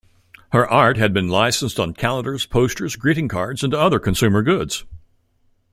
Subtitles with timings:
[0.51, 4.83] Her art has been licensed on calendars, posters, greeting cards, and other consumer goods.